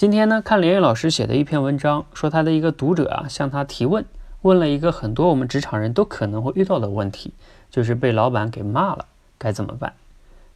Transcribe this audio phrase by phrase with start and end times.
[0.00, 4.06] 今天呢，看连玉老师写的一篇文章，说他的一个读者啊向他提问，
[4.40, 7.34] 问了一个很多我们职场人都可能会遇到的问题，
[7.70, 9.04] 就是被老板给骂了
[9.36, 9.92] 该怎么办？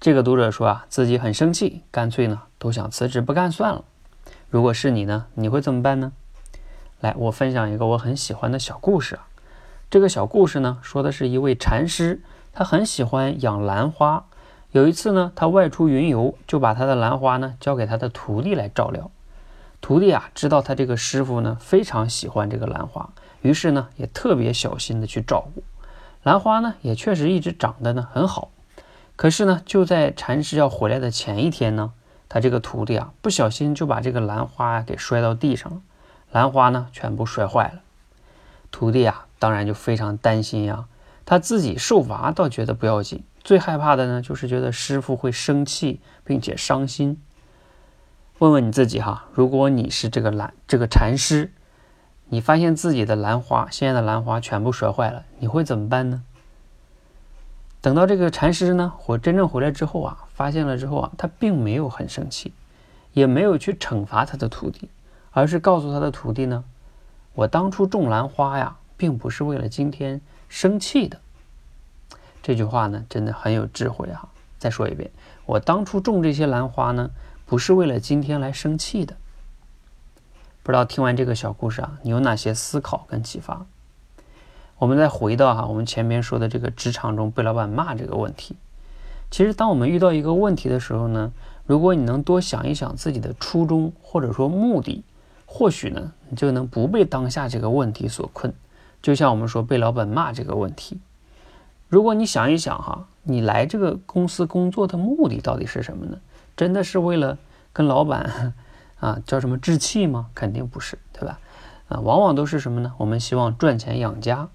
[0.00, 3.84] 这个读者说啊，自己很生气，干脆呢都想辞职不干算了。
[4.50, 6.10] 如果是你呢，你会怎么办呢？
[6.98, 9.28] 来，我分享一个我很喜欢的小故事啊。
[9.88, 12.20] 这个小故事呢，说的是一位禅师，
[12.52, 14.24] 他很喜欢养兰花。
[14.72, 19.12] 有一次呢，他外出云游，就把他的兰花呢交给他的徒弟来照料。
[19.80, 23.10] 徒弟啊，知道他这个师傅呢非常喜欢这个兰花，
[23.42, 25.62] 于是呢也特别小心的去照顾
[26.22, 28.50] 兰花呢，也确实一直长得呢很好。
[29.16, 31.92] 可是呢，就在禅师要回来的前一天呢，
[32.28, 35.80] 他这个徒弟啊不小心就把这个兰花给摔到地上了，
[36.32, 37.80] 兰花呢全部摔坏了。
[38.70, 40.86] 徒弟啊当然就非常担心呀，
[41.24, 47.22] 他自己受罚倒觉得不要紧，最害怕的呢就是觉得师傅会生气并且伤心。
[48.38, 51.50] 问问你自己哈，如果你是这个兰这个禅师，
[52.26, 56.22] 你发现自己的兰花，现在的兰花全部摔坏了，你会怎么办呢？
[57.80, 62.52] 等到这个禅师呢，我真正回来之后啊，发现了之后啊，他并没有很生气，
[63.12, 64.88] 也没有去惩罚他的徒弟，
[65.32, 66.62] 而是告诉他的徒弟呢，
[67.34, 71.18] 我当初种兰花呀，并不是为了今天生气的。
[72.40, 74.28] 这句话呢，真的很有智慧哈。
[74.60, 75.10] 再说一遍，
[75.44, 77.10] 我当初种这些兰花呢。
[77.48, 79.16] 不是为了今天来生气的。
[80.62, 83.64] 不知道听完这个小故事啊，你有哪些思考跟启发？
[84.76, 88.54] 我们再回到哈，我们前面说的这个职场中被老板骂这个问题。
[89.30, 91.32] 其实，当我们遇到一个问题的时候呢，
[91.64, 95.02] 如果你能多想一想自己的初衷或者说目的，
[95.46, 98.52] 或许呢，你就能不被当下这个问题所困。
[99.00, 101.00] 就像我们说被老板骂这个问题，
[101.88, 106.18] 如果你想一想哈，你来这个公司工作的目的到底是什么呢？
[106.58, 107.38] 真的是为了
[107.72, 108.52] 跟老板
[108.98, 110.30] 啊叫什么置气吗？
[110.34, 111.38] 肯定不是，对吧？
[111.88, 112.94] 啊，往往都是什么呢？
[112.98, 114.48] 我们希望赚钱养家。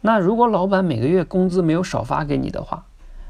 [0.00, 2.86] 那如果老板每个月工资没有少发给你的话，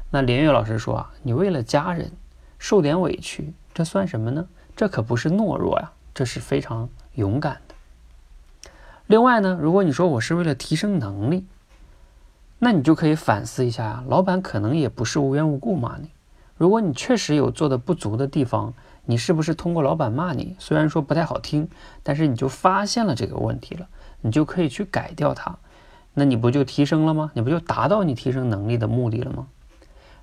[0.09, 2.11] 那连岳老师说啊，你为了家人
[2.57, 4.47] 受点委屈，这算什么呢？
[4.75, 7.75] 这可不是懦弱呀，这是非常勇敢的。
[9.05, 11.45] 另外呢，如果你说我是为了提升能力，
[12.57, 16.09] 那你就可以反思一下呀，老板可能也不是无缘无故骂你。
[16.57, 18.73] 如果你确实有做的不足的地方，
[19.05, 21.67] 你是不是通过老板骂你，虽然说不太好听，
[22.03, 23.87] 但是你就发现了这个问题了，
[24.21, 25.57] 你就可以去改掉它，
[26.13, 27.31] 那你不就提升了吗？
[27.33, 29.47] 你不就达到你提升能力的目的了吗？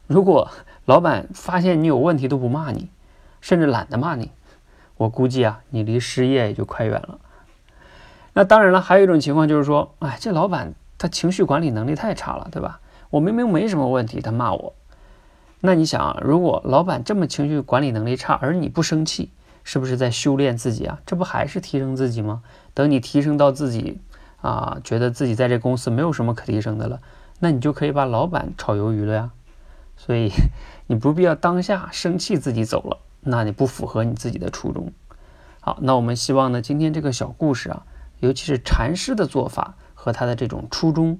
[0.06, 0.50] 如果
[0.86, 2.88] 老板发现你有问题都不骂你，
[3.40, 4.30] 甚至懒得骂你，
[4.96, 7.18] 我估计啊，你离失业也就快远了。
[8.32, 12.80] 那当然了，还有一种情况就是说，哎，这老板他情绪管理能力太差了，对吧？
[13.10, 14.74] 我明明没什么问题，他骂我。
[15.60, 19.30] 那你想啊，如果老板这么情绪管理能力差，而你不生气，
[19.62, 20.98] 是不是在修炼自己啊？
[21.04, 22.42] 这不还是提升自己吗？
[22.72, 24.00] 等你提升到自己
[24.40, 27.00] 啊，觉得自己在这公司没有什么可提升的了，
[27.40, 29.30] 那你就可以把老板炒鱿鱼了呀。
[29.98, 30.30] 所以
[30.88, 34.90] 你不必要当下生气自己走了，那你不符合你自己的初衷。
[35.60, 37.82] 好，那我们希望呢，今天这个小故事啊，
[38.20, 41.18] 尤其是禅师的做法和他的这种初衷，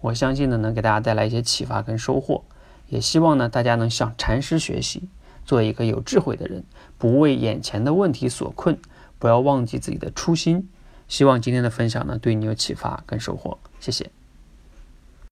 [0.00, 2.42] 我相信呢，能给大家带来一些启发跟收获。
[2.88, 5.08] 也希望呢，大家能向禅师学习，
[5.44, 6.64] 做一个有智慧的人，
[6.98, 8.78] 不为眼前的问题所困，
[9.18, 10.68] 不要忘记自己的初心。
[11.08, 13.58] 希望今天的分享呢，对你有启发跟收获。
[13.78, 14.10] 谢谢。